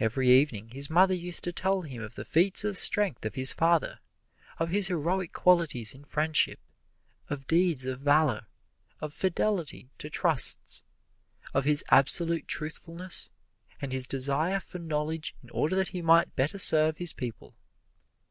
Every 0.00 0.30
evening 0.30 0.70
his 0.70 0.88
mother 0.88 1.12
used 1.12 1.44
to 1.44 1.52
tell 1.52 1.82
him 1.82 2.02
of 2.02 2.14
the 2.14 2.24
feats 2.24 2.64
of 2.64 2.78
strength 2.78 3.26
of 3.26 3.34
his 3.34 3.52
father, 3.52 4.00
of 4.58 4.70
his 4.70 4.86
heroic 4.88 5.34
qualities 5.34 5.92
in 5.92 6.04
friendship, 6.04 6.58
of 7.28 7.46
deeds 7.46 7.84
of 7.84 8.00
valor, 8.00 8.46
of 9.02 9.12
fidelity 9.12 9.90
to 9.98 10.08
trusts, 10.08 10.82
of 11.52 11.66
his 11.66 11.84
absolute 11.90 12.48
truthfulness, 12.48 13.28
and 13.78 13.92
his 13.92 14.06
desire 14.06 14.60
for 14.60 14.78
knowledge 14.78 15.34
in 15.42 15.50
order 15.50 15.76
that 15.76 15.88
he 15.88 16.00
might 16.00 16.34
better 16.34 16.56
serve 16.56 16.96
his 16.96 17.12
people. 17.12 17.54